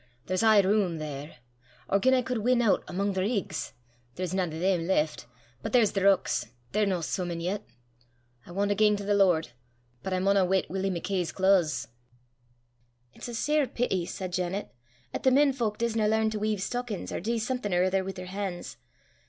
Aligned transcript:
There's 0.25 0.41
aye 0.41 0.61
room 0.61 0.97
there. 0.97 1.35
Or 1.87 1.99
gien 1.99 2.15
I 2.15 2.23
cud 2.23 2.39
win 2.39 2.59
oot 2.63 2.83
amo' 2.87 3.11
the 3.11 3.21
rigs! 3.21 3.73
There's 4.15 4.33
nane 4.33 4.51
o' 4.51 4.57
them 4.59 4.87
left, 4.87 5.27
but 5.61 5.73
there's 5.73 5.91
the 5.91 6.01
rucks 6.01 6.47
they're 6.71 6.87
no 6.87 7.01
soomin' 7.01 7.39
yet! 7.39 7.63
I 8.47 8.51
want 8.51 8.69
to 8.69 8.75
gang 8.75 8.95
to 8.95 9.03
the 9.03 9.13
Lord, 9.13 9.49
but 10.01 10.11
I 10.11 10.17
maunna 10.17 10.43
weet 10.43 10.71
Willie 10.71 10.89
Mackay's 10.89 11.31
claes." 11.31 11.87
"It's 13.13 13.27
a 13.27 13.35
sair 13.35 13.67
peety," 13.67 14.07
said 14.07 14.33
Janet, 14.33 14.73
"'at 15.13 15.21
the 15.21 15.29
men 15.29 15.53
fowk 15.53 15.77
disna 15.77 16.07
learn 16.09 16.31
to 16.31 16.39
weyve 16.39 16.61
stockins, 16.63 17.11
or 17.11 17.19
dee 17.19 17.37
something 17.37 17.71
or 17.71 17.83
ither 17.83 18.03
wi' 18.03 18.13
their 18.13 18.25
han's. 18.25 18.77